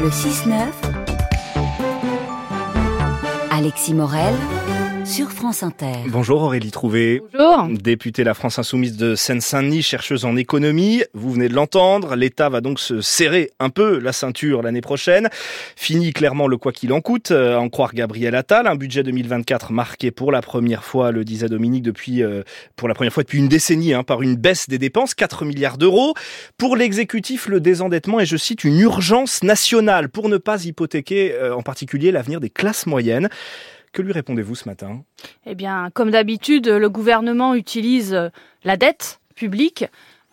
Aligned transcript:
Le 0.00 0.08
6-9. 0.08 0.70
Alexis 3.50 3.92
Morel 3.92 4.34
sur 5.10 5.32
France 5.32 5.64
Inter. 5.64 6.04
Bonjour 6.06 6.40
Aurélie 6.42 6.70
Trouvé. 6.70 7.20
Bonjour. 7.32 7.66
Députée 7.68 8.22
La 8.22 8.32
France 8.32 8.60
Insoumise 8.60 8.96
de 8.96 9.16
Seine-Saint-Denis, 9.16 9.82
chercheuse 9.82 10.24
en 10.24 10.36
économie. 10.36 11.02
Vous 11.14 11.32
venez 11.32 11.48
de 11.48 11.54
l'entendre. 11.54 12.14
L'État 12.14 12.48
va 12.48 12.60
donc 12.60 12.78
se 12.78 13.00
serrer 13.00 13.50
un 13.58 13.70
peu 13.70 13.98
la 13.98 14.12
ceinture 14.12 14.62
l'année 14.62 14.80
prochaine. 14.80 15.28
Fini 15.74 16.12
clairement 16.12 16.46
le 16.46 16.58
quoi 16.58 16.70
qu'il 16.70 16.92
en 16.92 17.00
coûte, 17.00 17.32
à 17.32 17.58
en 17.58 17.68
croire 17.68 17.92
Gabriel 17.92 18.36
Attal. 18.36 18.68
Un 18.68 18.76
budget 18.76 19.02
2024 19.02 19.72
marqué 19.72 20.12
pour 20.12 20.30
la 20.30 20.42
première 20.42 20.84
fois, 20.84 21.10
le 21.10 21.24
disait 21.24 21.48
Dominique, 21.48 21.82
depuis, 21.82 22.22
euh, 22.22 22.44
pour 22.76 22.86
la 22.86 22.94
première 22.94 23.12
fois 23.12 23.24
depuis 23.24 23.38
une 23.38 23.48
décennie, 23.48 23.92
hein, 23.92 24.04
par 24.04 24.22
une 24.22 24.36
baisse 24.36 24.68
des 24.68 24.78
dépenses, 24.78 25.14
4 25.14 25.44
milliards 25.44 25.76
d'euros. 25.76 26.14
Pour 26.56 26.76
l'exécutif, 26.76 27.48
le 27.48 27.58
désendettement 27.58 28.20
est, 28.20 28.26
je 28.26 28.36
cite, 28.36 28.62
une 28.62 28.78
urgence 28.78 29.42
nationale 29.42 30.08
pour 30.08 30.28
ne 30.28 30.36
pas 30.36 30.64
hypothéquer 30.64 31.32
euh, 31.32 31.52
en 31.52 31.62
particulier 31.62 32.12
l'avenir 32.12 32.38
des 32.38 32.50
classes 32.50 32.86
moyennes. 32.86 33.28
Que 33.92 34.02
lui 34.02 34.12
répondez-vous 34.12 34.54
ce 34.54 34.68
matin? 34.68 35.02
Eh 35.46 35.54
bien, 35.54 35.90
comme 35.92 36.10
d'habitude, 36.10 36.68
le 36.68 36.88
gouvernement 36.88 37.54
utilise 37.54 38.14
euh, 38.14 38.28
la 38.62 38.76
dette 38.76 39.20
publique 39.34 39.84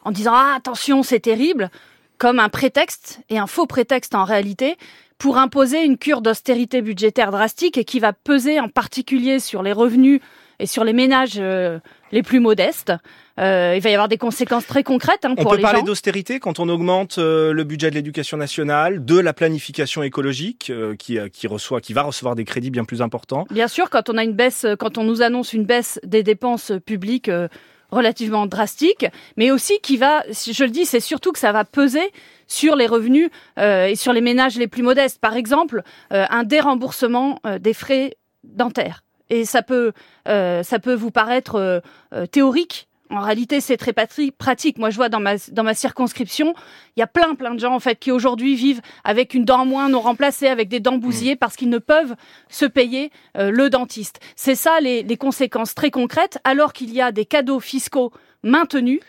en 0.03 0.11
disant 0.11 0.33
ah, 0.35 0.53
attention, 0.55 1.01
c'est 1.03 1.19
terrible, 1.19 1.69
comme 2.17 2.39
un 2.39 2.49
prétexte, 2.49 3.19
et 3.29 3.39
un 3.39 3.47
faux 3.47 3.65
prétexte 3.65 4.15
en 4.15 4.25
réalité, 4.25 4.77
pour 5.17 5.37
imposer 5.37 5.83
une 5.83 5.97
cure 5.97 6.21
d'austérité 6.21 6.81
budgétaire 6.81 7.31
drastique 7.31 7.77
et 7.77 7.83
qui 7.83 7.99
va 7.99 8.13
peser 8.13 8.59
en 8.59 8.69
particulier 8.69 9.39
sur 9.39 9.63
les 9.63 9.73
revenus 9.73 10.21
et 10.59 10.65
sur 10.65 10.83
les 10.83 10.93
ménages 10.93 11.37
euh, 11.37 11.79
les 12.11 12.23
plus 12.23 12.39
modestes. 12.39 12.93
Euh, 13.39 13.73
il 13.75 13.81
va 13.81 13.89
y 13.89 13.93
avoir 13.93 14.07
des 14.07 14.17
conséquences 14.17 14.65
très 14.65 14.83
concrètes 14.83 15.23
hein, 15.23 15.35
pour 15.35 15.51
on 15.51 15.55
peut 15.55 15.61
parler 15.61 15.83
d'austérité 15.83 16.39
quand 16.39 16.59
on 16.59 16.69
augmente 16.69 17.19
euh, 17.19 17.53
le 17.53 17.63
budget 17.63 17.89
de 17.91 17.95
l'éducation 17.95 18.37
nationale, 18.37 19.05
de 19.05 19.19
la 19.19 19.33
planification 19.33 20.01
écologique 20.01 20.71
euh, 20.71 20.95
qui, 20.95 21.19
euh, 21.19 21.29
qui 21.29 21.45
reçoit, 21.47 21.79
qui 21.79 21.93
va 21.93 22.01
recevoir 22.01 22.35
des 22.35 22.45
crédits 22.45 22.71
bien 22.71 22.85
plus 22.85 23.01
importants. 23.01 23.45
Bien 23.51 23.67
sûr, 23.67 23.89
quand 23.89 24.09
on 24.09 24.17
a 24.17 24.23
une 24.23 24.33
baisse, 24.33 24.65
quand 24.79 24.97
on 24.97 25.03
nous 25.03 25.21
annonce 25.21 25.53
une 25.53 25.65
baisse 25.65 25.99
des 26.03 26.23
dépenses 26.23 26.71
publiques 26.85 27.29
euh, 27.29 27.47
relativement 27.91 28.45
drastique, 28.45 29.05
mais 29.37 29.51
aussi 29.51 29.79
qui 29.81 29.97
va, 29.97 30.23
je 30.29 30.63
le 30.63 30.69
dis, 30.69 30.85
c'est 30.85 30.99
surtout 30.99 31.31
que 31.31 31.39
ça 31.39 31.51
va 31.51 31.65
peser 31.65 32.11
sur 32.47 32.75
les 32.75 32.87
revenus 32.87 33.29
euh, 33.59 33.87
et 33.87 33.95
sur 33.95 34.13
les 34.13 34.21
ménages 34.21 34.57
les 34.57 34.67
plus 34.67 34.83
modestes. 34.83 35.19
Par 35.19 35.35
exemple, 35.35 35.83
euh, 36.13 36.25
un 36.29 36.43
déremboursement 36.43 37.39
euh, 37.45 37.59
des 37.59 37.73
frais 37.73 38.17
dentaires. 38.43 39.03
Et 39.29 39.45
ça 39.45 39.61
peut, 39.61 39.93
euh, 40.27 40.63
ça 40.63 40.79
peut 40.79 40.93
vous 40.93 41.11
paraître 41.11 41.55
euh, 41.55 41.79
euh, 42.13 42.25
théorique. 42.25 42.87
En 43.09 43.21
réalité, 43.21 43.61
c'est 43.61 43.77
très 43.77 43.93
pratique. 43.93 44.77
Moi, 44.77 44.89
je 44.89 44.97
vois 44.97 45.07
dans 45.07 45.21
ma, 45.21 45.35
dans 45.51 45.63
ma 45.63 45.73
circonscription, 45.73 46.53
il 46.95 46.99
y 46.99 47.03
a 47.03 47.07
plein, 47.07 47.35
plein 47.35 47.53
de 47.53 47.59
gens, 47.59 47.73
en 47.73 47.79
fait, 47.79 47.97
qui 47.97 48.11
aujourd'hui 48.11 48.55
vivent 48.55 48.81
avec 49.05 49.33
une 49.33 49.45
dent 49.45 49.61
en 49.61 49.65
moins 49.65 49.87
non 49.87 50.01
remplacée, 50.01 50.47
avec 50.47 50.67
des 50.67 50.81
dents 50.81 50.97
bousillées, 50.97 51.37
parce 51.37 51.55
qu'ils 51.55 51.69
ne 51.69 51.77
peuvent 51.77 52.15
se 52.49 52.65
payer 52.65 53.11
euh, 53.37 53.49
le 53.49 53.69
dentiste. 53.69 54.19
C'est 54.35 54.55
ça 54.55 54.81
les, 54.81 55.03
les 55.03 55.17
conséquences 55.17 55.73
très 55.73 55.89
concrètes, 55.89 56.39
alors 56.43 56.73
qu'il 56.73 56.93
y 56.93 56.99
a 56.99 57.13
des 57.13 57.25
cadeaux 57.25 57.61
fiscaux 57.61 58.11
maintenus 58.43 58.99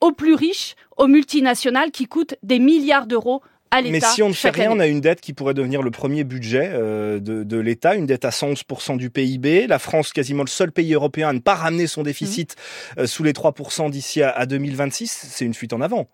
aux 0.00 0.12
plus 0.12 0.34
riches, 0.34 0.74
aux 0.96 1.06
multinationales, 1.06 1.92
qui 1.92 2.06
coûtent 2.06 2.34
des 2.42 2.58
milliards 2.58 3.06
d'euros 3.06 3.40
à 3.74 3.80
l'État. 3.80 3.92
Mais 3.92 4.00
si 4.00 4.22
on 4.22 4.28
ne 4.28 4.34
fait 4.34 4.50
rien, 4.50 4.70
année. 4.70 4.76
on 4.76 4.80
a 4.80 4.86
une 4.86 5.00
dette 5.00 5.20
qui 5.20 5.32
pourrait 5.32 5.54
devenir 5.54 5.82
le 5.82 5.90
premier 5.90 6.24
budget 6.24 6.70
euh, 6.72 7.20
de, 7.20 7.44
de 7.44 7.58
l'État, 7.58 7.94
une 7.94 8.06
dette 8.06 8.24
à 8.24 8.30
111% 8.30 8.96
du 8.96 9.10
PIB. 9.10 9.66
La 9.66 9.78
France, 9.78 10.12
quasiment 10.12 10.42
le 10.42 10.48
seul 10.48 10.72
pays 10.72 10.94
européen 10.94 11.28
à 11.28 11.32
ne 11.32 11.38
pas 11.40 11.54
ramener 11.54 11.86
son 11.86 12.02
déficit 12.02 12.54
Mmh. 12.96 13.00
euh, 13.00 13.06
sous 13.06 13.22
les 13.22 13.32
3% 13.32 13.90
d'ici 13.90 14.22
à, 14.22 14.30
à 14.30 14.46
2026. 14.46 15.28
C'est 15.30 15.44
une 15.44 15.54
fuite 15.54 15.72
en 15.72 15.80
avant. 15.80 16.08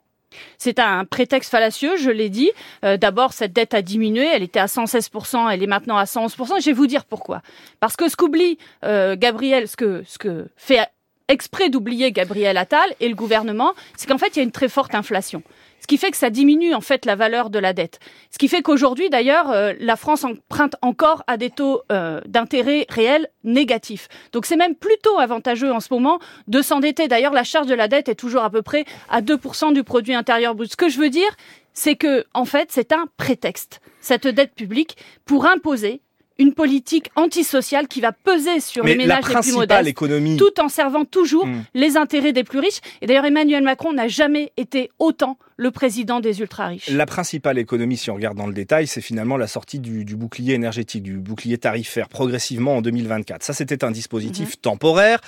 C'est 0.58 0.78
un 0.78 1.05
prétexte 1.05 1.50
fallacieux, 1.50 1.97
je 1.97 2.11
l'ai 2.11 2.28
dit. 2.28 2.50
Euh, 2.84 2.97
D'abord, 2.97 3.33
cette 3.33 3.52
dette 3.52 3.74
a 3.74 3.83
diminué, 3.83 4.27
elle 4.33 4.45
était 4.45 4.61
à 4.61 4.67
116%, 4.67 5.50
elle 5.50 5.62
est 5.62 5.67
maintenant 5.67 5.97
à 5.97 6.05
111%. 6.05 6.61
Je 6.61 6.67
vais 6.67 6.72
vous 6.72 6.86
dire 6.86 7.05
pourquoi. 7.05 7.42
Parce 7.80 7.97
que 7.97 8.08
ce 8.08 8.14
qu'oublie 8.17 8.58
euh, 8.84 9.17
Gabriel, 9.17 9.67
ce 9.67 9.77
que, 9.77 10.05
ce 10.06 10.18
que 10.18 10.48
fait 10.56 10.79
exprès 11.27 11.68
d'oublier 11.68 12.12
Gabriel 12.12 12.56
Attal 12.56 12.89
et 13.01 13.08
le 13.08 13.14
gouvernement, 13.14 13.73
c'est 13.96 14.08
qu'en 14.08 14.18
fait, 14.18 14.36
il 14.36 14.36
y 14.36 14.40
a 14.40 14.42
une 14.45 14.52
très 14.52 14.68
forte 14.68 14.95
inflation. 14.95 15.42
Ce 15.80 15.86
qui 15.86 15.98
fait 15.98 16.11
que 16.11 16.17
ça 16.17 16.30
diminue 16.30 16.74
en 16.74 16.80
fait 16.80 17.05
la 17.05 17.17
valeur 17.17 17.51
de 17.51 17.58
la 17.58 17.73
dette. 17.73 17.98
Ce 18.30 18.39
qui 18.39 18.48
fait 18.48 18.63
qu'aujourd'hui, 18.63 19.11
d'ailleurs, 19.11 19.51
euh, 19.51 19.73
la 19.80 19.96
France 19.96 20.24
emprunte 20.24 20.77
encore 20.83 21.23
à 21.27 21.36
des 21.36 21.51
taux 21.51 21.83
euh, 21.91 22.20
d'intérêt 22.27 22.86
réels 22.89 23.29
négatifs. 23.45 24.08
Donc 24.33 24.46
c'est 24.46 24.57
même 24.57 24.74
plutôt 24.74 25.18
avantageux 25.18 25.73
en 25.73 25.80
ce 25.80 25.89
moment 25.91 26.18
de 26.48 26.63
s'endetter. 26.63 27.08
D'ailleurs, 27.08 27.33
la 27.33 27.45
charge 27.45 27.67
de 27.67 27.74
la 27.74 27.89
dette 27.89 28.08
est 28.08 28.14
toujours 28.14 28.42
à 28.42 28.51
peu 28.51 28.63
près 28.63 28.85
à 29.08 29.23
2% 29.23 29.73
du 29.73 29.85
produit 29.85 30.14
intérieur 30.14 30.55
brut. 30.55 30.70
Ce 30.70 30.77
que 30.77 30.89
je 30.89 30.98
veux 30.98 31.11
dire, 31.11 31.30
c'est 31.73 31.97
que 31.97 32.24
en 32.35 32.45
fait, 32.45 32.68
c'est 32.70 32.92
un 32.92 33.07
prétexte 33.17 33.80
cette 34.01 34.27
dette 34.27 34.55
publique 34.55 34.97
pour 35.24 35.47
imposer 35.47 36.02
une 36.40 36.55
politique 36.55 37.11
antisociale 37.17 37.86
qui 37.86 38.01
va 38.01 38.11
peser 38.12 38.58
sur 38.61 38.83
Mais 38.83 38.92
les 38.92 38.96
ménages 38.96 39.24
les 39.28 39.34
plus 39.40 39.52
modestes 39.52 39.86
économie, 39.86 40.36
tout 40.36 40.58
en 40.61 40.68
servant 40.68 41.05
toujours 41.05 41.46
Mm. 41.46 41.62
les 41.74 41.96
intérêts 41.96 42.33
des 42.33 42.42
plus 42.45 42.58
riches. 42.58 42.80
Et 43.02 43.06
d'ailleurs, 43.06 43.24
Emmanuel 43.27 43.62
Macron 43.62 43.92
n'a 43.92 44.08
jamais 44.08 44.50
été 44.56 44.90
autant 44.98 45.39
le 45.56 45.70
président 45.70 46.20
des 46.20 46.40
ultra-riches. 46.40 46.89
la 46.89 47.06
principale 47.06 47.58
économie, 47.58 47.96
si 47.98 48.11
on 48.11 48.14
regarde 48.14 48.36
dans 48.39 48.46
le 48.46 48.55
détail, 48.55 48.86
c'est 48.86 49.02
finalement 49.02 49.36
la 49.36 49.46
sortie 49.46 49.79
du, 49.79 50.05
du 50.05 50.17
bouclier 50.17 50.55
énergétique, 50.55 51.02
du 51.02 51.18
bouclier 51.18 51.58
tarifaire, 51.58 52.08
progressivement 52.08 52.77
en 52.79 52.83
2024. 52.83 53.42
Ça, 53.42 53.52
c'était 53.52 53.84
un 53.84 53.90
dispositif 53.90 54.48
Mhm. 54.50 54.56
temporaire 54.62 55.20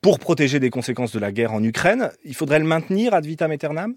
pour 0.00 0.18
protéger 0.18 0.58
des 0.60 0.70
conséquences 0.70 1.12
de 1.12 1.18
la 1.20 1.30
guerre 1.32 1.52
en 1.52 1.62
Ukraine. 1.62 2.10
Il 2.24 2.34
faudrait 2.34 2.58
le 2.58 2.64
maintenir 2.64 3.14
ad 3.14 3.24
vitam 3.24 3.50
aeternam? 3.52 3.94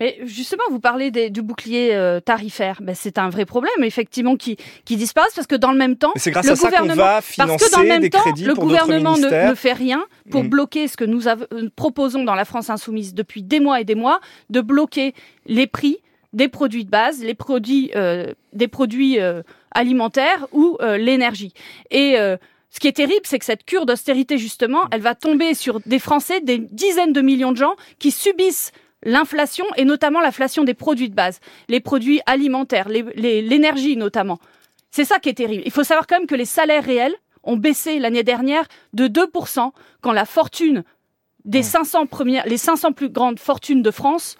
Mais 0.00 0.18
justement, 0.24 0.62
vous 0.70 0.80
parlez 0.80 1.10
des- 1.10 1.30
du 1.30 1.42
bouclier 1.42 1.94
euh, 1.94 2.20
tarifaire. 2.20 2.78
Ben, 2.82 2.94
c'est 2.94 3.18
un 3.18 3.28
vrai 3.30 3.44
problème, 3.46 3.72
effectivement, 3.82 4.36
qui, 4.36 4.56
qui 4.84 4.96
disparaît 4.96 5.28
parce 5.34 5.46
que 5.46 5.54
dans 5.56 5.72
le 5.72 5.78
même 5.78 5.96
temps, 5.96 6.12
c'est 6.16 6.30
grâce 6.30 6.46
le 6.46 6.52
à 6.52 6.56
ça 6.56 6.70
qu'on 6.70 6.76
gouvernement- 6.78 7.02
va 7.02 7.12
parce 7.14 7.26
que 7.26 7.42
dans 7.72 7.80
le 7.80 7.84
financer 7.84 8.00
même 8.00 8.10
temps, 8.10 8.24
le 8.44 8.54
gouvernement 8.54 9.16
ne, 9.16 9.54
fait 9.54 9.72
rien 9.72 10.04
pour 10.30 10.44
Mm. 10.44 10.48
bloquer 10.48 10.88
ce 10.88 10.96
que 10.96 11.04
nous 11.04 11.28
euh, 11.28 11.36
proposons 11.76 12.24
dans 12.24 12.34
la 12.34 12.44
France 12.44 12.70
insoumise 12.70 13.14
depuis 13.14 13.42
des 13.42 13.60
mois 13.60 13.80
et 13.80 13.84
des 13.84 13.94
mois, 13.94 14.20
de 14.50 14.60
bloquer 14.60 15.14
les 15.46 15.66
prix 15.66 15.98
des 16.32 16.48
produits 16.48 16.84
de 16.86 16.90
base, 16.90 17.22
les 17.22 17.34
produits, 17.34 17.90
euh, 17.94 18.32
des 18.54 18.66
produits 18.68 19.20
euh, 19.20 19.42
alimentaires 19.72 20.46
ou 20.52 20.78
l'énergie. 20.80 21.52
Et 21.90 22.14
ce 22.16 22.80
qui 22.80 22.88
est 22.88 22.92
terrible, 22.96 23.20
c'est 23.24 23.38
que 23.38 23.44
cette 23.44 23.64
cure 23.64 23.84
d'austérité, 23.84 24.38
justement, 24.38 24.84
elle 24.92 25.02
va 25.02 25.14
tomber 25.14 25.52
sur 25.54 25.80
des 25.84 25.98
Français, 25.98 26.40
des 26.40 26.58
dizaines 26.58 27.12
de 27.12 27.20
millions 27.20 27.52
de 27.52 27.58
gens 27.58 27.74
qui 27.98 28.10
subissent 28.10 28.72
l'inflation 29.02 29.64
et 29.76 29.84
notamment 29.84 30.20
l'inflation 30.20 30.64
des 30.64 30.74
produits 30.74 31.10
de 31.10 31.14
base, 31.14 31.40
les 31.68 31.80
produits 31.80 32.20
alimentaires, 32.26 32.88
l'énergie 32.88 33.96
notamment. 33.96 34.38
C'est 34.90 35.04
ça 35.04 35.18
qui 35.18 35.28
est 35.28 35.34
terrible. 35.34 35.62
Il 35.64 35.72
faut 35.72 35.84
savoir 35.84 36.06
quand 36.06 36.18
même 36.18 36.26
que 36.26 36.34
les 36.34 36.44
salaires 36.44 36.84
réels 36.84 37.14
ont 37.44 37.56
baissé 37.56 37.98
l'année 37.98 38.22
dernière 38.22 38.66
de 38.92 39.08
2% 39.08 39.70
quand 40.00 40.12
la 40.12 40.24
fortune 40.24 40.84
des 41.44 41.62
500 41.62 42.06
premières, 42.06 42.46
les 42.46 42.56
500 42.56 42.92
plus 42.92 43.08
grandes 43.08 43.38
fortunes 43.38 43.82
de 43.82 43.90
France 43.90 44.36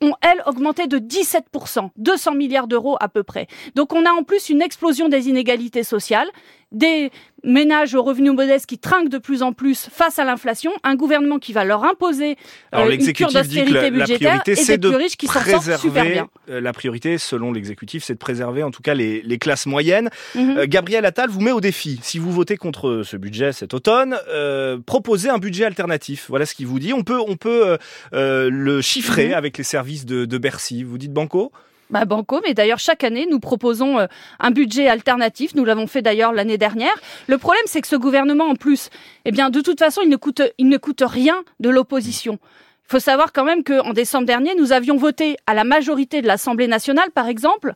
ont, 0.00 0.14
elles, 0.20 0.42
augmenté 0.46 0.86
de 0.86 0.98
17%, 0.98 1.90
200 1.96 2.34
milliards 2.34 2.68
d'euros 2.68 2.96
à 3.00 3.08
peu 3.08 3.22
près. 3.22 3.46
Donc 3.74 3.92
on 3.92 4.04
a 4.04 4.10
en 4.10 4.22
plus 4.22 4.48
une 4.48 4.62
explosion 4.62 5.08
des 5.08 5.28
inégalités 5.28 5.82
sociales, 5.82 6.28
des 6.70 7.10
ménages 7.44 7.94
aux 7.94 8.02
revenus 8.02 8.32
modestes 8.32 8.66
qui 8.66 8.78
trinquent 8.78 9.08
de 9.08 9.18
plus 9.18 9.42
en 9.42 9.52
plus 9.52 9.88
face 9.90 10.18
à 10.18 10.24
l'inflation, 10.24 10.70
un 10.82 10.96
gouvernement 10.96 11.38
qui 11.38 11.52
va 11.52 11.64
leur 11.64 11.84
imposer 11.84 12.36
Alors 12.72 12.86
euh, 12.88 12.90
une 12.90 13.12
cure 13.12 13.32
d'austérité 13.32 13.90
budgétaire 13.90 14.42
et 14.46 14.54
des 14.64 14.76
de 14.78 14.88
plus 14.88 14.96
riches 14.96 15.16
qui 15.16 15.26
s'en 15.28 15.40
sortent 15.40 15.78
super 15.78 16.04
bien. 16.04 16.28
euh, 16.50 16.60
la 16.60 16.72
priorité, 16.72 17.16
selon 17.16 17.52
l'exécutif, 17.52 18.04
c'est 18.04 18.14
de 18.14 18.18
préserver 18.18 18.62
en 18.64 18.70
tout 18.70 18.82
cas 18.82 18.94
les, 18.94 19.22
les 19.22 19.38
classes 19.38 19.66
moyennes. 19.66 20.10
Mhm. 20.34 20.58
Euh, 20.58 20.66
Gabriel 20.68 21.06
Attal 21.06 21.30
vous 21.30 21.40
met 21.40 21.52
au 21.52 21.60
défi. 21.60 22.00
Si 22.02 22.18
vous 22.18 22.32
votez 22.32 22.56
contre 22.56 23.02
ce 23.04 23.16
budget 23.16 23.52
cet 23.52 23.72
automne, 23.72 24.16
euh, 24.28 24.78
proposez 24.84 25.30
un 25.30 25.38
budget 25.38 25.64
alternatif. 25.64 26.26
Voilà 26.28 26.44
ce 26.44 26.54
qu'il 26.54 26.66
vous 26.66 26.78
dit. 26.80 26.92
On 26.92 27.02
peut, 27.02 27.20
on 27.26 27.36
peut 27.36 27.78
le 28.12 28.80
chiffrer 28.82 29.28
Mhm. 29.28 29.34
avec 29.34 29.58
les 29.58 29.64
services 29.64 30.04
de, 30.04 30.24
de 30.24 30.38
Bercy. 30.38 30.82
Vous 30.82 30.98
dites 30.98 31.12
banco? 31.12 31.50
Bah, 31.90 32.04
banco, 32.04 32.40
mais 32.46 32.52
d'ailleurs 32.52 32.78
chaque 32.78 33.02
année 33.02 33.26
nous 33.30 33.40
proposons 33.40 33.98
euh, 33.98 34.06
un 34.40 34.50
budget 34.50 34.88
alternatif. 34.88 35.54
Nous 35.54 35.64
l'avons 35.64 35.86
fait 35.86 36.02
d'ailleurs 36.02 36.32
l'année 36.32 36.58
dernière. 36.58 36.94
Le 37.28 37.38
problème 37.38 37.62
c'est 37.66 37.80
que 37.80 37.88
ce 37.88 37.96
gouvernement 37.96 38.44
en 38.44 38.56
plus, 38.56 38.90
eh 39.24 39.30
bien 39.30 39.48
de 39.48 39.62
toute 39.62 39.78
façon 39.78 40.02
il 40.02 40.10
ne 40.10 40.16
coûte 40.16 40.42
il 40.58 40.68
ne 40.68 40.76
coûte 40.76 41.02
rien 41.06 41.42
de 41.60 41.70
l'opposition. 41.70 42.38
Il 42.86 42.90
faut 42.90 42.98
savoir 42.98 43.32
quand 43.32 43.44
même 43.44 43.64
qu'en 43.64 43.92
décembre 43.94 44.26
dernier 44.26 44.54
nous 44.54 44.72
avions 44.72 44.96
voté 44.96 45.36
à 45.46 45.54
la 45.54 45.64
majorité 45.64 46.20
de 46.20 46.26
l'Assemblée 46.26 46.68
nationale 46.68 47.10
par 47.10 47.26
exemple 47.26 47.74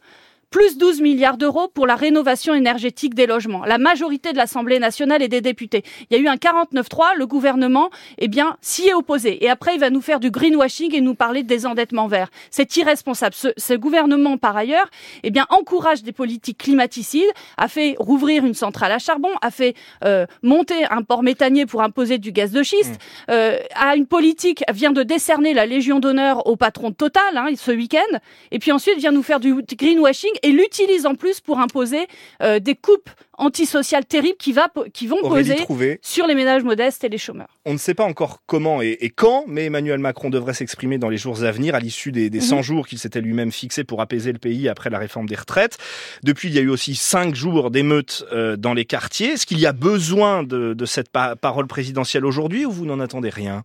plus 0.52 0.76
12 0.76 1.00
milliards 1.00 1.38
d'euros 1.38 1.66
pour 1.66 1.86
la 1.86 1.96
rénovation 1.96 2.54
énergétique 2.54 3.14
des 3.14 3.26
logements. 3.26 3.64
La 3.64 3.78
majorité 3.78 4.32
de 4.32 4.36
l'Assemblée 4.36 4.78
nationale 4.78 5.22
et 5.22 5.28
des 5.28 5.40
députés. 5.40 5.82
Il 6.10 6.16
y 6.16 6.20
a 6.20 6.22
eu 6.22 6.28
un 6.28 6.36
49-3, 6.36 7.16
le 7.16 7.26
gouvernement, 7.26 7.90
eh 8.18 8.28
bien, 8.28 8.56
s'y 8.60 8.86
est 8.86 8.94
opposé. 8.94 9.42
Et 9.42 9.48
après, 9.48 9.74
il 9.74 9.80
va 9.80 9.88
nous 9.88 10.02
faire 10.02 10.20
du 10.20 10.30
greenwashing 10.30 10.94
et 10.94 11.00
nous 11.00 11.14
parler 11.14 11.42
de 11.42 11.48
désendettement 11.48 12.06
vert. 12.06 12.28
C'est 12.50 12.76
irresponsable. 12.76 13.34
Ce, 13.34 13.48
ce 13.56 13.72
gouvernement, 13.72 14.36
par 14.36 14.56
ailleurs, 14.56 14.88
eh 15.22 15.30
bien, 15.30 15.46
encourage 15.48 16.02
des 16.02 16.12
politiques 16.12 16.58
climaticides, 16.58 17.32
a 17.56 17.66
fait 17.66 17.96
rouvrir 17.98 18.44
une 18.44 18.54
centrale 18.54 18.92
à 18.92 18.98
charbon, 18.98 19.30
a 19.40 19.50
fait 19.50 19.74
euh, 20.04 20.26
monter 20.42 20.84
un 20.90 21.02
port 21.02 21.22
méthanier 21.22 21.64
pour 21.64 21.82
imposer 21.82 22.18
du 22.18 22.30
gaz 22.30 22.52
de 22.52 22.62
schiste, 22.62 23.00
euh, 23.30 23.56
a 23.74 23.96
une 23.96 24.06
politique, 24.06 24.62
vient 24.70 24.92
de 24.92 25.02
décerner 25.02 25.54
la 25.54 25.64
Légion 25.64 25.98
d'honneur 25.98 26.46
au 26.46 26.56
patron 26.56 26.90
de 26.90 26.94
Total, 26.94 27.36
hein, 27.36 27.48
ce 27.56 27.72
week-end, 27.72 28.18
et 28.50 28.58
puis 28.58 28.70
ensuite 28.70 28.98
vient 28.98 29.12
nous 29.12 29.22
faire 29.22 29.40
du 29.40 29.54
greenwashing 29.54 30.30
et 30.42 30.50
l'utilise 30.50 31.06
en 31.06 31.14
plus 31.14 31.40
pour 31.40 31.58
imposer 31.60 32.06
euh, 32.42 32.58
des 32.58 32.74
coupes 32.74 33.10
antisociales 33.38 34.04
terribles 34.04 34.36
qui, 34.38 34.52
va, 34.52 34.68
qui 34.92 35.06
vont 35.06 35.16
Aurélie 35.22 35.48
poser 35.50 35.64
Trouvé, 35.64 35.98
sur 36.02 36.26
les 36.26 36.34
ménages 36.34 36.62
modestes 36.62 37.02
et 37.04 37.08
les 37.08 37.18
chômeurs. 37.18 37.48
on 37.64 37.72
ne 37.72 37.78
sait 37.78 37.94
pas 37.94 38.04
encore 38.04 38.42
comment 38.46 38.82
et, 38.82 38.98
et 39.00 39.10
quand, 39.10 39.44
mais 39.48 39.64
Emmanuel 39.64 39.98
Macron 39.98 40.30
devrait 40.30 40.54
s'exprimer 40.54 40.98
dans 40.98 41.08
les 41.08 41.16
jours 41.16 41.42
à 41.42 41.50
venir 41.50 41.74
à 41.74 41.80
l'issue 41.80 42.12
des, 42.12 42.30
des 42.30 42.40
100 42.40 42.56
Mhm. 42.56 42.62
jours 42.62 42.86
qu'il 42.86 42.98
s'était 42.98 43.20
lui-même 43.20 43.50
fixé 43.52 43.84
pour 43.84 44.00
apaiser 44.00 44.32
le 44.32 44.38
pays 44.38 44.68
après 44.68 44.90
la 44.90 44.98
réforme 44.98 45.26
des 45.28 45.34
retraites. 45.36 45.78
Depuis, 46.22 46.48
il 46.48 46.54
y 46.54 46.58
a 46.58 46.62
eu 46.62 46.68
aussi 46.68 46.94
5 46.94 47.34
jours 47.34 47.70
d'émeutes 47.70 48.24
euh, 48.32 48.56
dans 48.56 48.74
les 48.74 48.84
quartiers. 48.84 49.32
Est-ce 49.32 49.46
qu'il 49.46 49.58
y 49.58 49.66
a 49.66 49.72
besoin 49.72 50.42
de, 50.42 50.74
de 50.74 50.84
cette 50.86 51.08
pa- 51.10 51.34
parole 51.36 51.66
présidentielle 51.66 52.24
aujourd'hui 52.26 52.64
ou 52.66 52.70
vous 52.70 52.86
n'en 52.86 53.00
attendez 53.00 53.30
rien? 53.30 53.62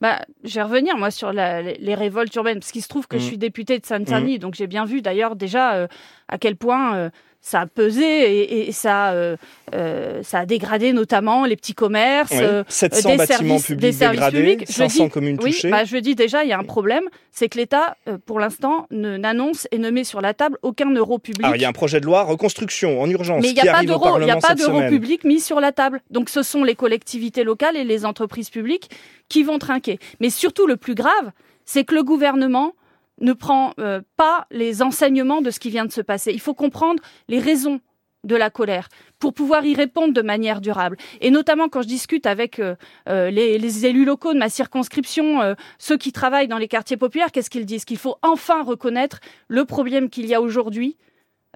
Bah, 0.00 0.24
je 0.44 0.54
vais 0.54 0.62
revenir 0.62 0.96
moi 0.96 1.10
sur 1.10 1.32
la- 1.32 1.62
les, 1.62 1.74
les 1.78 1.94
révoltes 1.94 2.34
urbaines, 2.34 2.58
parce 2.60 2.72
qu'il 2.72 2.82
se 2.82 2.88
trouve 2.88 3.06
que 3.06 3.16
je 3.18 3.24
suis 3.28 3.38
députée 3.38 3.78
de 3.78 3.86
Seine-Saint-Denis, 3.86 4.38
donc 4.38 4.54
j'ai 4.54 4.66
bien 4.66 4.84
vu 4.84 5.02
d'ailleurs 5.02 5.36
déjà 5.36 5.74
euh, 5.74 5.86
à 6.28 6.38
quel 6.38 6.56
point 6.56 6.94
euh, 6.96 7.10
ça 7.46 7.60
a 7.60 7.66
pesé 7.66 8.02
et, 8.02 8.68
et 8.68 8.72
ça, 8.72 9.10
euh, 9.12 9.36
euh, 9.74 10.22
ça 10.22 10.38
a 10.40 10.46
dégradé 10.46 10.94
notamment 10.94 11.44
les 11.44 11.56
petits 11.56 11.74
commerces. 11.74 12.32
Euh, 12.32 12.64
700 12.68 13.10
des 13.10 13.16
bâtiments 13.18 13.36
services- 13.58 13.66
publics 13.66 13.80
des 13.82 13.92
services 13.92 14.20
dégradés, 14.20 14.38
publics, 14.40 14.66
je 14.66 14.72
500 14.72 15.04
dis- 15.04 15.10
communes 15.10 15.38
oui, 15.42 15.50
touchées. 15.50 15.70
bah, 15.70 15.84
je 15.84 15.96
dis 15.98 16.14
déjà, 16.14 16.42
il 16.42 16.48
y 16.48 16.54
a 16.54 16.58
un 16.58 16.64
problème, 16.64 17.04
c'est 17.32 17.50
que 17.50 17.58
l'État, 17.58 17.98
euh, 18.08 18.16
pour 18.24 18.40
l'instant, 18.40 18.86
n'annonce 18.90 19.68
et 19.72 19.78
ne 19.78 19.90
met 19.90 20.04
sur 20.04 20.22
la 20.22 20.32
table 20.32 20.56
aucun 20.62 20.90
euro 20.94 21.18
public. 21.18 21.44
Alors, 21.44 21.56
il 21.56 21.60
y 21.60 21.66
a 21.66 21.68
un 21.68 21.72
projet 21.72 22.00
de 22.00 22.06
loi 22.06 22.22
reconstruction 22.22 22.98
en 23.02 23.10
urgence 23.10 23.42
Mais 23.42 23.50
il 23.50 23.54
n'y 23.62 23.68
a 23.68 23.72
pas 23.72 23.82
d'euros, 23.84 24.18
il 24.22 24.30
a 24.30 24.36
pas 24.36 24.54
publics 24.88 25.24
mis 25.24 25.40
sur 25.40 25.60
la 25.60 25.72
table. 25.72 26.00
Donc 26.10 26.30
ce 26.30 26.42
sont 26.42 26.64
les 26.64 26.74
collectivités 26.74 27.44
locales 27.44 27.76
et 27.76 27.84
les 27.84 28.06
entreprises 28.06 28.48
publiques 28.48 28.88
qui 29.28 29.42
vont 29.42 29.58
trinquer. 29.58 29.98
Mais 30.18 30.30
surtout 30.30 30.66
le 30.66 30.78
plus 30.78 30.94
grave, 30.94 31.30
c'est 31.66 31.84
que 31.84 31.94
le 31.94 32.02
gouvernement 32.04 32.72
ne 33.20 33.32
prend 33.32 33.72
euh, 33.78 34.00
pas 34.16 34.46
les 34.50 34.82
enseignements 34.82 35.42
de 35.42 35.50
ce 35.50 35.60
qui 35.60 35.70
vient 35.70 35.84
de 35.84 35.92
se 35.92 36.00
passer. 36.00 36.32
Il 36.32 36.40
faut 36.40 36.54
comprendre 36.54 37.02
les 37.28 37.38
raisons 37.38 37.80
de 38.24 38.36
la 38.36 38.48
colère 38.48 38.88
pour 39.18 39.34
pouvoir 39.34 39.66
y 39.66 39.74
répondre 39.74 40.14
de 40.14 40.22
manière 40.22 40.62
durable. 40.62 40.96
Et 41.20 41.30
notamment 41.30 41.68
quand 41.68 41.82
je 41.82 41.88
discute 41.88 42.24
avec 42.24 42.58
euh, 42.58 42.74
euh, 43.08 43.30
les, 43.30 43.86
élus 43.86 44.06
locaux 44.06 44.32
de 44.32 44.38
ma 44.38 44.48
circonscription, 44.48 45.54
ceux 45.78 45.98
qui 45.98 46.10
travaillent 46.10 46.48
dans 46.48 46.58
les 46.58 46.68
quartiers 46.68 46.96
populaires, 46.96 47.30
qu'est-ce 47.32 47.50
qu'ils 47.50 47.66
disent? 47.66 47.84
Qu'il 47.84 47.98
faut 47.98 48.16
enfin 48.22 48.62
reconnaître 48.62 49.20
le 49.48 49.64
problème 49.66 50.08
qu'il 50.08 50.26
y 50.26 50.34
a 50.34 50.40
aujourd'hui 50.40 50.96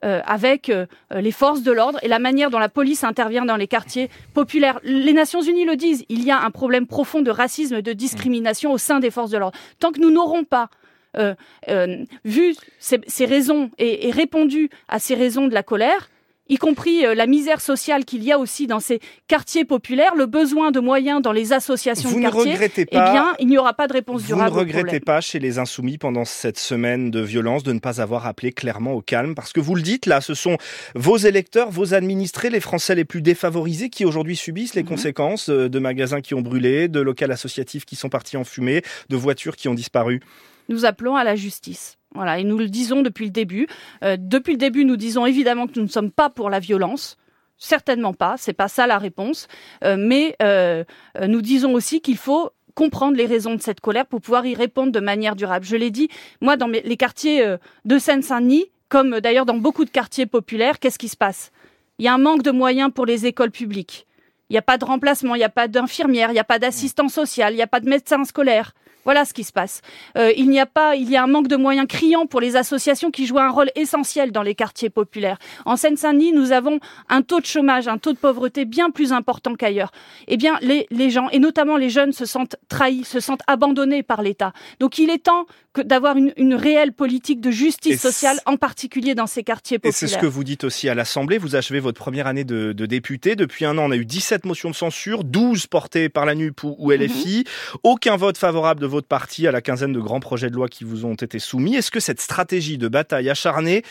avec 0.02 0.70
les 1.10 1.32
forces 1.32 1.62
de 1.62 1.72
l'ordre 1.72 1.98
et 2.02 2.08
la 2.08 2.20
manière 2.20 2.50
dont 2.50 2.60
la 2.60 2.68
police 2.68 3.02
intervient 3.02 3.44
dans 3.44 3.56
les 3.56 3.66
quartiers 3.66 4.10
populaires. 4.32 4.78
Les 4.84 5.12
Nations 5.12 5.40
Unies 5.40 5.64
le 5.64 5.74
disent, 5.74 6.04
il 6.08 6.22
y 6.22 6.30
a 6.30 6.40
un 6.40 6.50
problème 6.52 6.86
profond 6.86 7.20
de 7.20 7.32
racisme 7.32 7.74
et 7.74 7.82
de 7.82 7.92
discrimination 7.92 8.70
au 8.70 8.78
sein 8.78 9.00
des 9.00 9.10
forces 9.10 9.32
de 9.32 9.38
l'ordre. 9.38 9.58
Tant 9.80 9.90
que 9.90 10.00
nous 10.00 10.12
n'aurons 10.12 10.44
pas 10.44 10.70
euh, 11.16 11.34
euh, 11.68 12.04
vu 12.24 12.54
ces, 12.78 13.00
ces 13.06 13.24
raisons 13.24 13.70
et, 13.78 14.08
et 14.08 14.10
répondu 14.10 14.70
à 14.88 14.98
ces 14.98 15.14
raisons 15.14 15.46
de 15.48 15.54
la 15.54 15.62
colère, 15.62 16.10
y 16.50 16.56
compris 16.56 17.04
euh, 17.04 17.14
la 17.14 17.26
misère 17.26 17.60
sociale 17.60 18.04
qu'il 18.06 18.24
y 18.24 18.32
a 18.32 18.38
aussi 18.38 18.66
dans 18.66 18.80
ces 18.80 19.00
quartiers 19.26 19.66
populaires, 19.66 20.14
le 20.14 20.26
besoin 20.26 20.70
de 20.70 20.80
moyens 20.80 21.20
dans 21.20 21.32
les 21.32 21.52
associations 21.52 22.08
Vous 22.08 22.16
de 22.16 22.20
ne 22.24 22.30
quartier, 22.30 22.52
regrettez 22.52 22.86
eh 22.90 22.94
bien, 22.96 23.34
il 23.38 23.48
n'y 23.48 23.58
aura 23.58 23.74
pas 23.74 23.86
de 23.86 23.92
réponse 23.92 24.22
Vous 24.22 24.28
durable 24.28 24.50
ne 24.50 24.56
au 24.56 24.60
regrettez 24.60 25.00
pas 25.00 25.20
chez 25.20 25.38
les 25.38 25.58
Insoumis 25.58 25.98
pendant 25.98 26.24
cette 26.24 26.58
semaine 26.58 27.10
de 27.10 27.20
violence 27.20 27.64
de 27.64 27.72
ne 27.72 27.78
pas 27.80 28.00
avoir 28.00 28.26
appelé 28.26 28.52
clairement 28.52 28.94
au 28.94 29.02
calme? 29.02 29.34
Parce 29.34 29.52
que 29.52 29.60
vous 29.60 29.74
le 29.74 29.82
dites 29.82 30.06
là, 30.06 30.20
ce 30.22 30.32
sont 30.34 30.56
vos 30.94 31.18
électeurs, 31.18 31.70
vos 31.70 31.92
administrés, 31.92 32.48
les 32.48 32.60
Français 32.60 32.94
les 32.94 33.04
plus 33.04 33.20
défavorisés 33.20 33.90
qui 33.90 34.06
aujourd'hui 34.06 34.36
subissent 34.36 34.74
les 34.74 34.82
Mhm. 34.84 34.88
conséquences 34.88 35.50
de 35.50 35.78
magasins 35.78 36.22
qui 36.22 36.34
ont 36.34 36.40
brûlé, 36.40 36.88
de 36.88 37.00
locales 37.00 37.32
associatifs 37.32 37.84
qui 37.84 37.96
sont 37.96 38.08
partis 38.08 38.38
en 38.38 38.44
fumée, 38.44 38.82
de 39.10 39.16
voitures 39.16 39.56
qui 39.56 39.68
ont 39.68 39.74
disparu. 39.74 40.20
Nous 40.68 40.84
appelons 40.84 41.16
à 41.16 41.24
la 41.24 41.36
justice. 41.36 41.98
Voilà, 42.14 42.38
et 42.38 42.44
nous 42.44 42.58
le 42.58 42.68
disons 42.68 43.02
depuis 43.02 43.26
le 43.26 43.30
début. 43.30 43.66
Euh, 44.02 44.16
depuis 44.18 44.52
le 44.52 44.58
début, 44.58 44.84
nous 44.84 44.96
disons 44.96 45.26
évidemment 45.26 45.66
que 45.66 45.78
nous 45.78 45.84
ne 45.84 45.90
sommes 45.90 46.10
pas 46.10 46.30
pour 46.30 46.50
la 46.50 46.58
violence. 46.58 47.16
Certainement 47.58 48.14
pas, 48.14 48.36
c'est 48.38 48.52
pas 48.52 48.68
ça 48.68 48.86
la 48.86 48.98
réponse. 48.98 49.48
Euh, 49.84 49.96
mais 49.98 50.36
euh, 50.42 50.84
nous 51.26 51.42
disons 51.42 51.74
aussi 51.74 52.00
qu'il 52.00 52.16
faut 52.16 52.50
comprendre 52.74 53.16
les 53.16 53.26
raisons 53.26 53.54
de 53.54 53.60
cette 53.60 53.80
colère 53.80 54.06
pour 54.06 54.20
pouvoir 54.20 54.46
y 54.46 54.54
répondre 54.54 54.92
de 54.92 55.00
manière 55.00 55.36
durable. 55.36 55.66
Je 55.66 55.76
l'ai 55.76 55.90
dit, 55.90 56.08
moi, 56.40 56.56
dans 56.56 56.68
les 56.68 56.96
quartiers 56.96 57.56
de 57.84 57.98
Seine-Saint-Denis, 57.98 58.66
comme 58.88 59.18
d'ailleurs 59.20 59.46
dans 59.46 59.56
beaucoup 59.56 59.84
de 59.84 59.90
quartiers 59.90 60.26
populaires, 60.26 60.78
qu'est-ce 60.78 60.98
qui 60.98 61.08
se 61.08 61.16
passe? 61.16 61.50
Il 61.98 62.04
y 62.04 62.08
a 62.08 62.14
un 62.14 62.18
manque 62.18 62.44
de 62.44 62.52
moyens 62.52 62.92
pour 62.94 63.04
les 63.04 63.26
écoles 63.26 63.50
publiques. 63.50 64.06
Il 64.50 64.54
n'y 64.54 64.58
a 64.58 64.62
pas 64.62 64.78
de 64.78 64.84
remplacement, 64.84 65.34
il 65.34 65.38
n'y 65.38 65.44
a 65.44 65.48
pas 65.50 65.68
d'infirmière, 65.68 66.30
il 66.30 66.34
n'y 66.34 66.38
a 66.38 66.44
pas 66.44 66.58
d'assistant 66.58 67.08
social, 67.08 67.52
il 67.52 67.56
n'y 67.56 67.62
a 67.62 67.66
pas 67.66 67.80
de 67.80 67.88
médecin 67.88 68.24
scolaire. 68.24 68.72
Voilà 69.04 69.24
ce 69.24 69.32
qui 69.32 69.44
se 69.44 69.52
passe. 69.52 69.80
Euh, 70.18 70.32
il 70.36 70.50
n'y 70.50 70.60
a 70.60 70.66
pas, 70.66 70.94
il 70.94 71.08
y 71.08 71.16
a 71.16 71.22
un 71.22 71.26
manque 71.26 71.48
de 71.48 71.56
moyens 71.56 71.86
criant 71.88 72.26
pour 72.26 72.40
les 72.40 72.56
associations 72.56 73.10
qui 73.10 73.26
jouent 73.26 73.38
un 73.38 73.48
rôle 73.48 73.70
essentiel 73.74 74.32
dans 74.32 74.42
les 74.42 74.54
quartiers 74.54 74.90
populaires. 74.90 75.38
En 75.64 75.76
Seine-Saint-Denis, 75.76 76.32
nous 76.32 76.52
avons 76.52 76.78
un 77.08 77.22
taux 77.22 77.40
de 77.40 77.46
chômage, 77.46 77.88
un 77.88 77.96
taux 77.96 78.12
de 78.12 78.18
pauvreté 78.18 78.66
bien 78.66 78.90
plus 78.90 79.12
important 79.14 79.54
qu'ailleurs. 79.54 79.92
Eh 80.26 80.36
bien, 80.36 80.58
les, 80.60 80.86
les 80.90 81.08
gens, 81.08 81.30
et 81.30 81.38
notamment 81.38 81.78
les 81.78 81.88
jeunes, 81.88 82.12
se 82.12 82.26
sentent 82.26 82.56
trahis, 82.68 83.04
se 83.04 83.18
sentent 83.20 83.40
abandonnés 83.46 84.02
par 84.02 84.20
l'État. 84.20 84.52
Donc, 84.78 84.98
il 84.98 85.08
est 85.08 85.22
temps 85.24 85.46
d'avoir 85.74 86.16
une, 86.16 86.32
une 86.36 86.54
réelle 86.54 86.92
politique 86.92 87.40
de 87.40 87.50
justice 87.52 87.94
Et 87.94 87.96
sociale, 87.96 88.38
en 88.46 88.56
particulier 88.56 89.14
dans 89.14 89.28
ces 89.28 89.44
quartiers 89.44 89.76
Et 89.76 89.78
populaires. 89.78 89.94
c'est 89.96 90.08
ce 90.08 90.18
que 90.18 90.26
vous 90.26 90.42
dites 90.44 90.64
aussi 90.64 90.88
à 90.88 90.94
l'Assemblée. 90.94 91.38
Vous 91.38 91.56
achevez 91.56 91.80
votre 91.80 91.98
première 91.98 92.26
année 92.26 92.44
de, 92.44 92.72
de 92.72 92.84
député. 92.86 93.36
Depuis 93.36 93.64
un 93.64 93.78
an, 93.78 93.84
on 93.88 93.90
a 93.92 93.96
eu 93.96 94.04
17 94.04 94.37
motions 94.46 94.70
de 94.70 94.74
censure, 94.74 95.24
12 95.24 95.66
portées 95.66 96.08
par 96.08 96.26
la 96.26 96.34
NUP 96.34 96.62
ou, 96.64 96.90
LFI. 96.90 97.44
Aucun 97.82 98.16
vote 98.16 98.38
favorable 98.38 98.80
de 98.80 98.86
votre 98.86 99.06
parti 99.06 99.46
à 99.46 99.52
la 99.52 99.60
quinzaine 99.60 99.92
de 99.92 100.00
grands 100.00 100.20
projets 100.20 100.50
de 100.50 100.54
loi 100.54 100.68
qui 100.68 100.84
vous 100.84 101.04
ont 101.04 101.14
été 101.14 101.38
soumis. 101.38 101.76
Est-ce 101.76 101.90
que 101.90 102.00
cette 102.00 102.20
stratégie 102.20 102.78
de 102.78 102.88
bataille 102.88 103.30
acharnée 103.30 103.82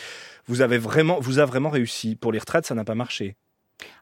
vous, 0.46 0.60
avez 0.60 0.78
vraiment, 0.78 1.18
vous 1.20 1.38
a 1.38 1.44
vraiment 1.44 1.70
réussi? 1.70 2.16
Pour 2.16 2.32
les 2.32 2.38
retraites, 2.38 2.66
ça 2.66 2.74
n'a 2.74 2.84
pas 2.84 2.94
marché. 2.94 3.36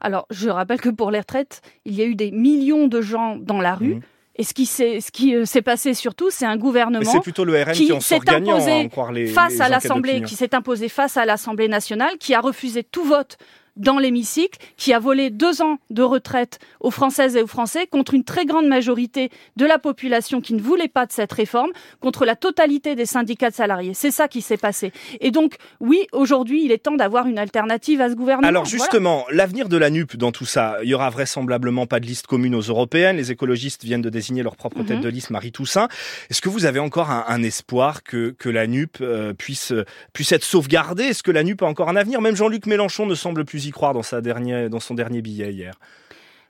Alors, 0.01 0.27
je 0.31 0.49
rappelle 0.49 0.81
que 0.81 0.89
pour 0.89 1.11
les 1.11 1.19
retraites, 1.19 1.61
il 1.85 1.95
y 1.95 2.03
a 2.03 2.05
eu 2.05 2.15
des 2.15 2.31
millions 2.31 2.87
de 2.87 3.01
gens 3.01 3.37
dans 3.37 3.61
la 3.61 3.75
rue. 3.75 3.97
Mhm. 3.97 4.03
Et 4.39 4.45
ce 4.45 4.53
qui 4.53 4.67
s'est, 4.67 5.01
ce 5.01 5.11
qui 5.11 5.35
euh, 5.35 5.47
s'est 5.47 5.63
passé 5.63 5.95
surtout, 5.95 6.29
c'est 6.31 6.45
un 6.45 6.59
gouvernement 6.59 7.11
c'est 7.11 7.21
plutôt 7.21 7.45
le 7.45 7.55
RN 7.63 7.73
qui, 7.73 7.91
s'est 8.01 8.19
gagnant, 8.19 8.57
imposé 8.57 8.91
les, 9.13 9.27
face 9.29 9.55
les 9.55 9.61
à 9.63 9.69
l'Assemblée, 9.71 10.21
qui 10.23 10.37
s'est 10.37 10.55
imposé 10.55 10.91
face 10.91 11.17
à 11.17 11.25
l'Assemblée 11.25 11.69
nationale, 11.69 12.19
qui 12.21 12.35
a 12.35 12.41
refusé 12.41 12.85
tout 12.85 13.05
vote 13.05 13.39
dans 13.77 13.99
l'hémicycle, 13.99 14.59
qui 14.77 14.93
a 14.93 14.99
volé 14.99 15.31
deux 15.31 15.63
ans 15.63 15.79
de 15.91 16.03
retraite 16.03 16.59
aux 16.81 16.91
Françaises 16.91 17.37
et 17.37 17.43
aux 17.43 17.47
Français 17.47 17.87
contre 17.87 18.15
une 18.15 18.25
très 18.25 18.45
grande 18.47 18.67
majorité 18.67 19.31
de 19.57 19.67
la 19.67 19.79
population 19.79 20.41
qui 20.41 20.55
ne 20.55 20.61
voulait 20.63 20.89
pas 20.89 21.07
de 21.07 21.13
cette 21.13 21.33
réforme, 21.33 21.71
contre 22.01 22.25
la 22.25 22.37
totalité 22.37 22.95
des 22.95 23.07
syndicats 23.07 23.51
de 23.51 23.55
salariés. 23.55 23.93
C'est 23.95 24.11
ça 24.11 24.29
qui 24.29 24.41
s'est 24.43 24.57
passé. 24.57 24.93
Et 25.21 25.31
donc, 25.31 25.57
oui, 25.81 26.07
aujourd'hui, 26.13 26.65
il 26.65 26.73
est 26.73 26.79
temps 26.79 26.97
d'avoir 26.97 27.27
une 27.27 27.39
alternative 27.39 28.01
à 28.01 28.09
ce 28.11 28.15
gouvernement. 28.15 28.49
Alors 28.49 28.65
justement, 28.65 29.25
l'avenir 29.31 29.69
de 29.69 29.77
la 29.77 29.91
NUP 29.91 30.17
dans 30.17 30.33
tout 30.33 30.47
ça, 30.47 30.77
il 30.83 30.89
y 30.89 30.95
aura 30.95 31.11
vraisemblablement 31.11 31.87
pas 31.87 32.01
de 32.01 32.07
liste 32.07 32.27
commune 32.27 32.55
aux 32.55 32.61
européennes. 32.61 33.17
Les 33.17 33.31
écologistes 33.33 33.85
viennent 33.85 34.03
de 34.03 34.11
désigner 34.11 34.43
leur 34.43 34.57
propre 34.57 34.83
tête 34.83 34.97
Mhm. 34.99 35.03
de 35.03 35.09
liste, 35.09 35.31
Marie 35.31 35.53
Toussaint. 35.53 35.89
Est-ce 36.31 36.41
que 36.41 36.49
vous 36.49 36.65
avez 36.65 36.79
encore 36.81 37.11
un, 37.11 37.25
un 37.29 37.43
espoir 37.43 38.03
que, 38.03 38.35
que 38.39 38.49
la 38.49 38.67
NUP 38.67 38.99
euh, 39.01 39.33
puisse, 39.35 39.73
puisse 40.13 40.33
être 40.33 40.45
sauvegardée? 40.45 41.05
Est-ce 41.05 41.23
que 41.23 41.31
la 41.31 41.43
NUP 41.45 41.63
a 41.63 41.67
encore 41.67 41.89
un 41.89 41.97
avenir? 41.97 42.21
Même 42.21 42.37
Jean-Luc 42.37 42.67
Mélenchon 42.67 43.07
ne 43.07 43.15
semble 43.15 43.45
plus 43.45 43.66
y 43.67 43.71
croire 43.71 43.93
dans, 43.95 44.03
sa 44.03 44.21
dernière, 44.21 44.71
dans 44.71 44.81
son 44.81 44.95
dernier 44.95 45.23
billet 45.23 45.53
hier. 45.53 45.75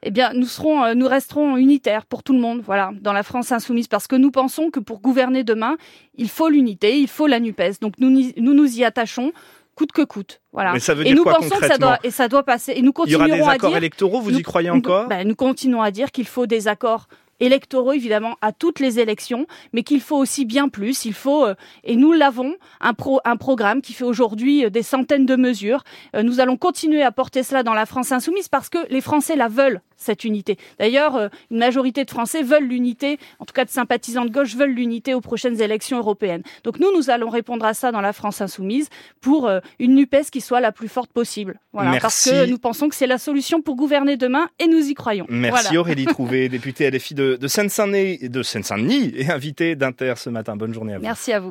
eh 0.03 0.11
bien, 0.11 0.33
nous 0.35 0.47
serons, 0.47 0.85
euh, 0.85 0.95
nous 0.95 1.09
resterons 1.09 1.57
unitaires 1.57 2.07
pour 2.07 2.23
tout 2.23 2.33
le 2.33 2.39
monde, 2.39 2.61
voilà, 2.65 2.91
dans 3.01 3.13
la 3.13 3.23
France 3.23 3.51
insoumise, 3.51 3.89
parce 3.89 4.07
que 4.07 4.15
nous 4.17 4.31
pensons 4.31 4.71
que 4.71 4.79
pour 4.81 5.01
gouverner 5.01 5.43
demain, 5.43 5.77
il 6.17 6.29
faut 6.29 6.49
l'unité, 6.49 6.99
il 6.99 7.09
faut 7.09 7.27
la 7.27 7.41
Nupes. 7.41 7.81
Donc 7.81 7.95
nous 7.99 8.11
nous, 8.11 8.55
nous 8.55 8.79
y 8.79 8.85
attachons 8.85 9.33
coûte 9.75 9.93
que 9.93 10.03
coûte, 10.03 10.41
voilà. 10.53 10.73
Mais 10.73 10.81
ça 10.81 10.95
veut 10.95 11.03
Et 11.03 11.09
dire 11.09 11.17
nous 11.17 11.23
quoi 11.25 11.35
pensons 11.35 11.59
que 11.59 11.67
ça 11.67 11.77
doit, 11.77 11.99
et 12.03 12.11
ça 12.11 12.29
doit 12.29 12.43
passer. 12.45 12.73
Et 12.77 12.81
nous 12.83 12.93
Il 13.05 13.11
y 13.13 13.15
aura 13.17 13.25
continuerons 13.27 13.45
des 13.47 13.51
à 13.51 13.55
accords 13.57 13.71
dire. 13.71 13.77
électoraux, 13.79 14.21
vous 14.21 14.31
nous- 14.31 14.39
y 14.39 14.43
croyez 14.43 14.71
nous- 14.71 14.77
encore 14.77 15.09
ben, 15.09 15.27
nous 15.29 15.35
continuons 15.35 15.83
à 15.83 15.91
dire 15.91 16.11
qu'il 16.13 16.27
faut 16.27 16.47
des 16.47 16.67
accords 16.69 17.09
électoraux, 17.41 17.93
évidemment, 17.93 18.37
à 18.41 18.53
toutes 18.53 18.81
les 18.81 18.99
élections, 18.99 19.47
mais 19.73 19.83
qu'il 19.83 20.01
faut 20.01 20.17
aussi 20.17 20.45
bien 20.45 20.69
plus. 20.69 21.05
Il 21.05 21.15
faut, 21.15 21.47
euh, 21.47 21.55
et 21.85 21.97
nous 21.97 22.13
l'avons, 22.13 22.55
un, 22.81 22.95
pro, 22.95 23.21
un 23.25 23.37
programme 23.37 23.83
qui 23.83 23.93
fait 23.93 24.05
aujourd'hui 24.05 24.65
euh, 24.65 24.71
des 24.71 24.83
centaines 24.83 25.27
de 25.27 25.37
mesures. 25.37 25.85
Euh, 26.15 26.23
nous 26.23 26.41
allons 26.41 26.57
continuer 26.57 27.03
à 27.03 27.13
porter 27.13 27.43
cela 27.43 27.63
dans 27.63 27.75
la 27.75 27.87
France 27.87 28.13
insoumise 28.13 28.49
parce 28.49 28.69
que 28.69 28.79
les 28.91 29.01
Français 29.01 29.37
la 29.37 29.49
veulent, 29.49 29.81
cette 29.97 30.25
unité. 30.25 30.57
D'ailleurs, 30.79 31.17
euh, 31.17 31.29
une 31.51 31.59
majorité 31.59 32.05
de 32.05 32.11
Français 32.11 32.43
veulent 32.43 32.67
l'unité, 32.67 33.19
en 33.39 33.45
tout 33.45 33.53
cas 33.53 33.65
de 33.65 33.71
sympathisants 33.71 34.25
de 34.25 34.31
gauche 34.31 34.55
veulent 34.55 34.75
l'unité 34.75 35.15
aux 35.15 35.21
prochaines 35.21 35.61
élections 35.61 35.99
européennes. 35.99 36.43
Donc 36.65 36.79
nous, 36.79 36.93
nous 36.95 37.11
allons 37.11 37.31
répondre 37.31 37.65
à 37.65 37.75
ça 37.75 37.93
dans 37.93 38.01
la 38.01 38.13
France 38.13 38.41
insoumise 38.41 38.89
pour 39.21 39.47
euh, 39.47 39.61
une 39.79 39.95
NUPES 39.95 40.31
qui 40.31 40.41
soit 40.41 40.61
la 40.61 40.73
plus 40.73 40.89
forte 40.89 41.13
possible. 41.13 41.61
Voilà, 41.73 41.99
parce 42.01 42.27
Merci. 42.27 42.31
que 42.31 42.51
nous 42.51 42.59
pensons 42.59 42.89
que 42.89 42.95
c'est 42.95 43.07
la 43.07 43.19
solution 43.19 43.63
pour 43.63 43.77
gouverner 43.77 44.17
demain 44.17 44.49
et 44.59 44.67
nous 44.67 44.89
y 44.89 44.95
croyons. 44.95 45.27
Merci 45.29 45.65
Voilà. 45.69 45.81
Aurélie 45.81 46.07
Trouvé, 46.17 46.49
députée 46.49 46.91
LFI 46.91 47.15
de, 47.15 47.37
de 47.37 47.49
Seine-Saint-Denis 47.49 48.29
de 48.29 48.43
Seine-Saint-Denis 48.43 49.13
et 49.17 49.31
invitée 49.31 49.77
d'Inter 49.77 50.15
ce 50.17 50.31
matin. 50.31 50.57
Bonne 50.57 50.73
journée 50.73 50.95
à 50.95 50.99
vous. 50.99 51.03
Merci 51.05 51.33
à 51.33 51.41
vous. 51.41 51.45